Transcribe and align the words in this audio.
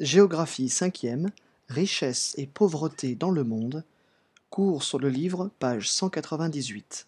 Géographie 0.00 0.68
5e, 0.68 1.28
Richesse 1.68 2.34
et 2.38 2.46
pauvreté 2.46 3.14
dans 3.14 3.30
le 3.30 3.44
monde, 3.44 3.84
cours 4.48 4.82
sur 4.82 4.98
le 4.98 5.10
livre, 5.10 5.50
page 5.58 5.90
198. 5.90 7.06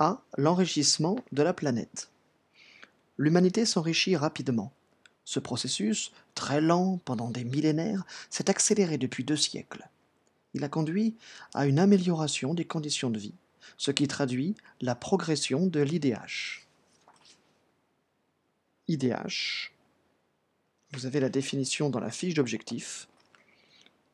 A. 0.00 0.20
L'enrichissement 0.36 1.16
de 1.30 1.44
la 1.44 1.54
planète. 1.54 2.10
L'humanité 3.18 3.64
s'enrichit 3.64 4.16
rapidement. 4.16 4.72
Ce 5.24 5.38
processus, 5.38 6.10
très 6.34 6.60
lent 6.60 6.98
pendant 7.04 7.30
des 7.30 7.44
millénaires, 7.44 8.04
s'est 8.30 8.50
accéléré 8.50 8.98
depuis 8.98 9.22
deux 9.22 9.36
siècles. 9.36 9.88
Il 10.54 10.64
a 10.64 10.68
conduit 10.68 11.14
à 11.54 11.66
une 11.66 11.78
amélioration 11.78 12.52
des 12.52 12.64
conditions 12.64 13.10
de 13.10 13.20
vie, 13.20 13.34
ce 13.76 13.92
qui 13.92 14.08
traduit 14.08 14.56
la 14.80 14.96
progression 14.96 15.68
de 15.68 15.82
l'IDH. 15.82 16.66
IDH, 18.88 19.70
vous 20.96 21.04
avez 21.04 21.20
la 21.20 21.28
définition 21.28 21.90
dans 21.90 22.00
la 22.00 22.10
fiche 22.10 22.32
d'objectif. 22.32 23.06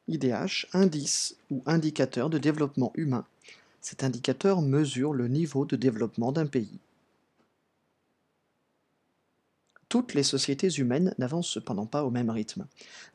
IDH, 0.09 0.67
indice 0.73 1.37
ou 1.51 1.63
indicateur 1.65 2.29
de 2.29 2.39
développement 2.39 2.93
humain. 2.97 3.25
Cet 3.81 4.03
indicateur 4.03 4.63
mesure 4.63 5.13
le 5.13 5.29
niveau 5.29 5.65
de 5.65 5.77
développement 5.77 6.33
d'un 6.33 6.47
pays. 6.47 6.81
Toutes 9.89 10.15
les 10.15 10.25
sociétés 10.25 10.71
humaines 10.71 11.15
n'avancent 11.19 11.51
cependant 11.51 11.87
pas 11.87 12.03
au 12.03 12.11
même 12.11 12.31
rythme. 12.31 12.67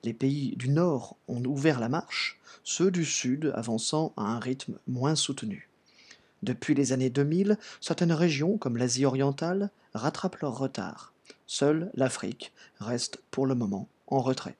Les 0.04 0.14
pays 0.14 0.56
du 0.56 0.70
Nord 0.70 1.18
ont 1.28 1.44
ouvert 1.44 1.82
la 1.82 1.90
marche, 1.90 2.40
ceux 2.64 2.90
du 2.90 3.04
Sud 3.04 3.52
avançant 3.54 4.14
à 4.16 4.22
un 4.22 4.40
rythme 4.40 4.78
moins 4.88 5.16
soutenu. 5.16 5.68
Depuis 6.42 6.74
les 6.74 6.94
années 6.94 7.10
2000, 7.10 7.58
certaines 7.82 8.14
régions, 8.14 8.58
comme 8.58 8.78
l'Asie 8.78 9.06
orientale, 9.06 9.72
rattrapent 9.94 10.40
leur 10.40 10.58
retard. 10.58 11.14
Seule 11.46 11.92
l'Afrique 11.94 12.52
reste 12.80 13.22
pour 13.32 13.46
le 13.46 13.56
moment 13.56 13.88
en 14.08 14.20
retrait. 14.20 14.58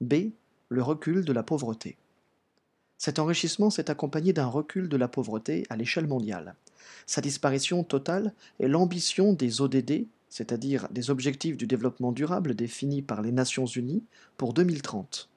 B. 0.00 0.32
Le 0.68 0.82
recul 0.82 1.24
de 1.24 1.32
la 1.32 1.42
pauvreté. 1.42 1.96
Cet 2.96 3.18
enrichissement 3.18 3.70
s'est 3.70 3.90
accompagné 3.90 4.32
d'un 4.32 4.46
recul 4.46 4.88
de 4.88 4.96
la 4.96 5.08
pauvreté 5.08 5.66
à 5.70 5.76
l'échelle 5.76 6.06
mondiale. 6.06 6.54
Sa 7.06 7.20
disparition 7.20 7.82
totale 7.82 8.34
est 8.60 8.68
l'ambition 8.68 9.32
des 9.32 9.60
ODD, 9.60 10.06
c'est-à-dire 10.28 10.88
des 10.90 11.10
objectifs 11.10 11.56
du 11.56 11.66
développement 11.66 12.12
durable 12.12 12.54
définis 12.54 13.02
par 13.02 13.22
les 13.22 13.32
Nations 13.32 13.66
Unies 13.66 14.04
pour 14.36 14.52
2030. 14.54 15.28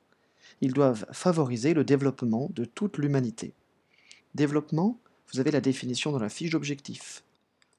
Ils 0.62 0.74
doivent 0.74 1.06
favoriser 1.12 1.74
le 1.74 1.84
développement 1.84 2.50
de 2.54 2.66
toute 2.66 2.98
l'humanité. 2.98 3.54
Développement, 4.36 5.00
vous 5.32 5.40
avez 5.40 5.52
la 5.52 5.62
définition 5.62 6.12
dans 6.12 6.20
la 6.20 6.30
fiche 6.30 6.52
d'objectif. 6.52 7.24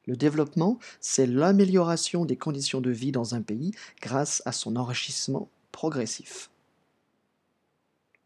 Le 0.06 0.16
développement, 0.16 0.78
c'est 1.00 1.27
l'amélioration 1.27 2.24
des 2.24 2.36
conditions 2.36 2.80
de 2.80 2.91
vie 2.91 3.12
dans 3.12 3.34
un 3.34 3.42
pays 3.42 3.72
grâce 4.02 4.42
à 4.44 4.52
son 4.52 4.77
enrichissement 4.77 5.48
progressif. 5.72 6.50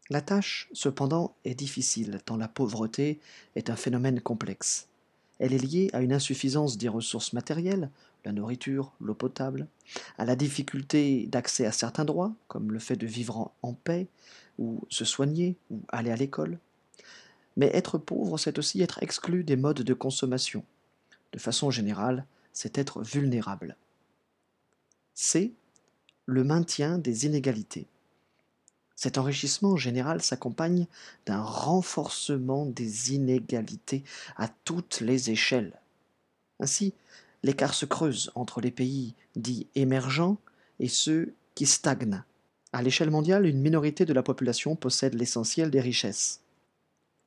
La 0.09 0.21
tâche, 0.21 0.69
cependant, 0.73 1.35
est 1.45 1.55
difficile 1.55 2.19
tant 2.25 2.35
la 2.35 2.47
pauvreté 2.47 3.19
est 3.55 3.69
un 3.69 3.75
phénomène 3.75 4.19
complexe. 4.19 4.87
Elle 5.37 5.53
est 5.53 5.63
liée 5.63 5.89
à 5.93 6.01
une 6.01 6.13
insuffisance 6.13 6.77
des 6.77 6.89
ressources 6.89 7.31
matérielles, 7.31 7.89
la 8.25 8.33
nourriture, 8.33 8.91
l'eau 8.99 9.13
potable, 9.13 9.67
à 10.17 10.25
la 10.25 10.35
difficulté 10.35 11.27
d'accès 11.27 11.65
à 11.65 11.71
certains 11.71 12.05
droits, 12.05 12.33
comme 12.47 12.71
le 12.71 12.79
fait 12.79 12.97
de 12.97 13.07
vivre 13.07 13.51
en 13.61 13.73
paix, 13.73 14.07
ou 14.57 14.81
se 14.89 15.05
soigner, 15.05 15.55
ou 15.69 15.79
aller 15.89 16.11
à 16.11 16.17
l'école. 16.17 16.59
Mais 17.55 17.69
être 17.73 17.97
pauvre, 17.97 18.37
c'est 18.37 18.59
aussi 18.59 18.81
être 18.81 19.01
exclu 19.01 19.43
des 19.43 19.55
modes 19.55 19.83
de 19.83 19.93
consommation, 19.93 20.65
de 21.33 21.39
façon 21.39 21.71
générale, 21.71 22.25
c'est 22.53 22.77
être 22.77 23.01
vulnérable. 23.01 23.75
C. 25.13 25.53
Le 26.25 26.43
maintien 26.43 26.97
des 26.97 27.25
inégalités. 27.25 27.87
Cet 28.95 29.17
enrichissement 29.17 29.77
général 29.77 30.21
s'accompagne 30.21 30.85
d'un 31.25 31.41
renforcement 31.41 32.65
des 32.65 33.13
inégalités 33.13 34.03
à 34.35 34.49
toutes 34.65 34.99
les 35.01 35.31
échelles. 35.31 35.79
Ainsi, 36.59 36.93
l'écart 37.43 37.73
se 37.73 37.85
creuse 37.85 38.31
entre 38.35 38.61
les 38.61 38.71
pays 38.71 39.15
dits 39.35 39.67
émergents 39.75 40.37
et 40.79 40.89
ceux 40.89 41.33
qui 41.55 41.65
stagnent. 41.65 42.23
À 42.73 42.83
l'échelle 42.83 43.09
mondiale, 43.09 43.45
une 43.45 43.61
minorité 43.61 44.05
de 44.05 44.13
la 44.13 44.21
population 44.21 44.75
possède 44.75 45.15
l'essentiel 45.15 45.71
des 45.71 45.81
richesses. 45.81 46.41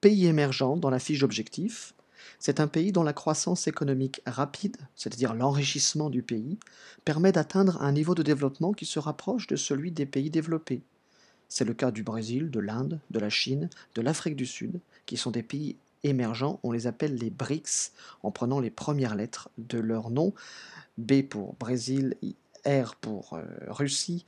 Pays 0.00 0.26
émergents 0.26 0.76
dans 0.76 0.90
la 0.90 0.98
fiche 0.98 1.20
d'objectif, 1.20 1.94
c'est 2.38 2.60
un 2.60 2.66
pays 2.66 2.92
dont 2.92 3.02
la 3.02 3.12
croissance 3.12 3.66
économique 3.66 4.20
rapide, 4.26 4.76
c'est-à-dire 4.96 5.34
l'enrichissement 5.34 6.10
du 6.10 6.22
pays, 6.22 6.58
permet 7.04 7.32
d'atteindre 7.32 7.80
un 7.82 7.92
niveau 7.92 8.14
de 8.14 8.22
développement 8.22 8.72
qui 8.72 8.86
se 8.86 8.98
rapproche 8.98 9.46
de 9.46 9.56
celui 9.56 9.90
des 9.90 10.06
pays 10.06 10.30
développés. 10.30 10.82
C'est 11.48 11.64
le 11.64 11.74
cas 11.74 11.90
du 11.90 12.02
Brésil, 12.02 12.50
de 12.50 12.60
l'Inde, 12.60 13.00
de 13.10 13.18
la 13.18 13.30
Chine, 13.30 13.68
de 13.94 14.02
l'Afrique 14.02 14.36
du 14.36 14.46
Sud, 14.46 14.80
qui 15.06 15.16
sont 15.16 15.30
des 15.30 15.42
pays 15.42 15.76
émergents, 16.04 16.58
on 16.62 16.72
les 16.72 16.86
appelle 16.86 17.14
les 17.14 17.30
BRICS, 17.30 17.92
en 18.22 18.30
prenant 18.30 18.60
les 18.60 18.70
premières 18.70 19.14
lettres 19.14 19.50
de 19.58 19.78
leur 19.78 20.10
nom, 20.10 20.32
B 20.98 21.22
pour 21.22 21.54
Brésil, 21.54 22.16
R 22.66 22.94
pour 22.96 23.34
euh, 23.34 23.44
Russie, 23.68 24.24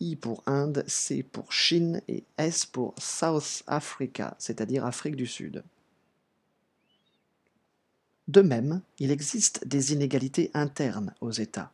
I 0.00 0.16
pour 0.16 0.42
Inde, 0.46 0.84
C 0.86 1.22
pour 1.22 1.52
Chine 1.52 2.02
et 2.08 2.24
S 2.36 2.66
pour 2.66 2.94
South 2.98 3.62
Africa, 3.66 4.34
c'est-à-dire 4.38 4.84
Afrique 4.84 5.16
du 5.16 5.26
Sud. 5.26 5.62
De 8.28 8.42
même, 8.42 8.82
il 8.98 9.10
existe 9.10 9.66
des 9.66 9.94
inégalités 9.94 10.50
internes 10.52 11.14
aux 11.22 11.30
États, 11.30 11.72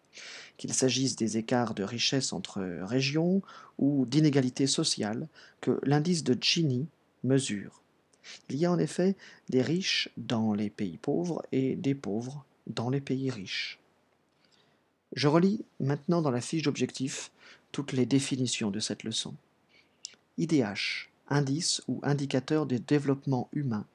qu'il 0.56 0.72
s'agisse 0.72 1.16
des 1.16 1.36
écarts 1.36 1.74
de 1.74 1.82
richesse 1.82 2.32
entre 2.32 2.62
régions 2.82 3.42
ou 3.78 4.06
d'inégalités 4.06 4.68
sociales 4.68 5.26
que 5.60 5.80
l'indice 5.82 6.22
de 6.22 6.38
Gini 6.40 6.86
mesure. 7.24 7.82
Il 8.48 8.56
y 8.56 8.66
a 8.66 8.70
en 8.70 8.78
effet 8.78 9.16
des 9.48 9.62
riches 9.62 10.08
dans 10.16 10.54
les 10.54 10.70
pays 10.70 10.96
pauvres 10.96 11.44
et 11.50 11.74
des 11.74 11.94
pauvres 11.96 12.44
dans 12.68 12.88
les 12.88 13.00
pays 13.00 13.30
riches. 13.30 13.80
Je 15.14 15.26
relis 15.26 15.64
maintenant 15.80 16.22
dans 16.22 16.30
la 16.30 16.40
fiche 16.40 16.62
d'objectif 16.62 17.32
toutes 17.72 17.92
les 17.92 18.06
définitions 18.06 18.70
de 18.70 18.80
cette 18.80 19.02
leçon. 19.02 19.34
IDH, 20.38 21.10
indice 21.28 21.82
ou 21.88 22.00
indicateur 22.04 22.66
des 22.66 22.78
développements 22.78 23.48
humains, 23.52 23.86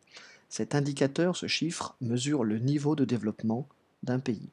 cet 0.50 0.76
indicateur, 0.76 1.36
ce 1.36 1.48
chiffre, 1.48 1.96
mesure 2.02 2.44
le 2.44 2.60
niveau 2.60 2.96
de 2.96 3.06
développement 3.06 3.68
d'un 4.04 4.20
pays. 4.20 4.50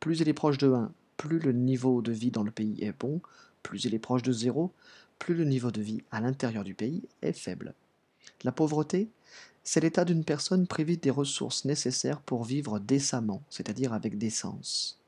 Plus 0.00 0.20
il 0.20 0.28
est 0.28 0.34
proche 0.34 0.58
de 0.58 0.72
1, 0.72 0.92
plus 1.16 1.38
le 1.38 1.52
niveau 1.52 2.02
de 2.02 2.12
vie 2.12 2.30
dans 2.30 2.42
le 2.42 2.50
pays 2.50 2.82
est 2.82 2.98
bon, 2.98 3.20
plus 3.62 3.84
il 3.84 3.94
est 3.94 3.98
proche 3.98 4.22
de 4.22 4.32
0, 4.32 4.72
plus 5.18 5.34
le 5.34 5.44
niveau 5.44 5.70
de 5.70 5.80
vie 5.80 6.02
à 6.10 6.20
l'intérieur 6.20 6.64
du 6.64 6.74
pays 6.74 7.02
est 7.22 7.32
faible. 7.32 7.74
La 8.44 8.52
pauvreté, 8.52 9.08
c'est 9.64 9.80
l'état 9.80 10.04
d'une 10.04 10.24
personne 10.24 10.66
privée 10.66 10.96
des 10.96 11.10
ressources 11.10 11.64
nécessaires 11.64 12.20
pour 12.20 12.44
vivre 12.44 12.78
décemment, 12.78 13.42
c'est-à-dire 13.50 13.92
avec 13.92 14.18
décence. 14.18 14.98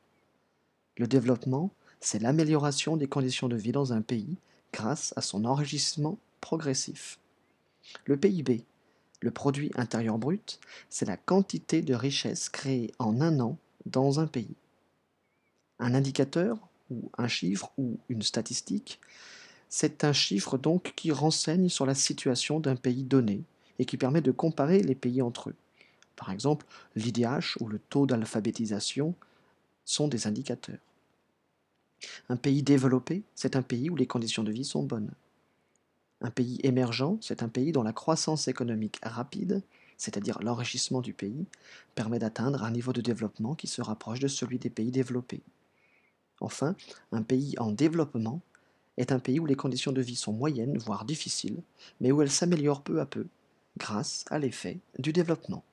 Le 0.99 1.07
développement, 1.07 1.71
c'est 2.01 2.19
l'amélioration 2.19 2.97
des 2.97 3.09
conditions 3.09 3.49
de 3.49 3.57
vie 3.57 3.73
dans 3.73 3.93
un 3.93 4.03
pays 4.03 4.37
grâce 4.73 5.15
à 5.17 5.23
son 5.23 5.45
enrichissement 5.45 6.19
progressif. 6.41 7.19
Le 8.05 8.17
PIB, 8.17 8.65
le 9.21 9.31
produit 9.31 9.71
intérieur 9.75 10.19
brut, 10.19 10.61
c'est 10.89 11.07
la 11.07 11.17
quantité 11.17 11.83
de 11.83 11.95
richesse 11.95 12.49
créée 12.49 12.93
en 12.99 13.21
un 13.21 13.39
an 13.41 13.59
dans 13.87 14.21
un 14.21 14.27
pays. 14.27 14.57
Un 15.79 15.95
indicateur, 15.95 16.59
ou 16.91 17.11
un 17.17 17.29
chiffre, 17.29 17.73
ou 17.79 17.99
une 18.09 18.23
statistique, 18.23 19.01
c'est 19.69 20.05
un 20.05 20.13
chiffre 20.13 20.59
donc 20.59 20.93
qui 20.97 21.13
renseigne 21.13 21.69
sur 21.69 21.87
la 21.87 21.95
situation 21.95 22.61
d'un 22.61 22.77
pays 22.77 23.05
donné 23.05 23.43
et 23.79 23.85
qui 23.85 23.97
permet 23.97 24.21
de 24.21 24.33
comparer 24.33 24.83
les 24.83 24.97
pays 24.97 25.23
entre 25.23 25.51
eux. 25.51 25.57
Par 26.17 26.31
exemple, 26.31 26.67
l'IDH 26.97 27.57
ou 27.61 27.69
le 27.69 27.79
taux 27.79 28.07
d'alphabétisation 28.07 29.15
sont 29.85 30.09
des 30.09 30.27
indicateurs. 30.27 30.79
Un 32.29 32.37
pays 32.37 32.63
développé, 32.63 33.23
c'est 33.35 33.57
un 33.57 33.63
pays 33.63 33.91
où 33.91 33.97
les 33.97 34.07
conditions 34.07 34.43
de 34.43 34.53
vie 34.53 34.65
sont 34.65 34.83
bonnes. 34.83 35.11
Un 36.21 36.31
pays 36.31 36.61
émergent, 36.63 37.17
c'est 37.21 37.43
un 37.43 37.49
pays 37.49 37.73
dont 37.73 37.83
la 37.83 37.93
croissance 37.93 38.49
économique 38.49 39.01
rapide, 39.03 39.63
c'est-à-dire 39.97 40.43
l'enrichissement 40.43 41.01
du 41.01 41.13
pays, 41.15 41.47
permet 41.95 42.19
d'atteindre 42.19 42.63
un 42.65 42.71
niveau 42.71 42.93
de 42.93 43.01
développement 43.01 43.55
qui 43.55 43.67
se 43.67 43.83
rapproche 43.83 44.21
de 44.21 44.29
celui 44.29 44.59
des 44.59 44.71
pays 44.71 44.91
développés. 44.91 45.43
Enfin, 46.41 46.75
un 47.13 47.23
pays 47.23 47.55
en 47.59 47.71
développement 47.73 48.41
est 48.97 49.13
un 49.13 49.19
pays 49.19 49.41
où 49.41 49.47
les 49.47 49.57
conditions 49.57 49.93
de 49.93 50.03
vie 50.03 50.17
sont 50.17 50.33
moyennes, 50.33 50.79
voire 50.79 51.05
difficiles, 51.05 51.63
mais 52.01 52.13
où 52.13 52.23
elles 52.23 52.31
s'améliorent 52.31 52.83
peu 52.83 53.01
à 53.01 53.07
peu, 53.07 53.27
grâce 53.79 54.25
à 54.31 54.39
l'effet 54.39 54.79
du 54.99 55.13
développement. 55.13 55.65